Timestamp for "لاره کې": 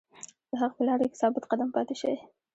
0.87-1.19